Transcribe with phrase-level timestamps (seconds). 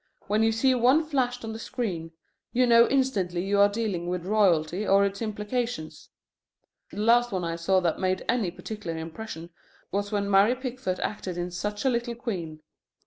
[0.25, 2.09] When you see one flashed on the screen,
[2.51, 6.09] you know instantly you are dealing with royalty or its implications.
[6.89, 9.51] The last one I saw that made any particular impression
[9.91, 12.63] was when Mary Pickford acted in Such a Little Queen.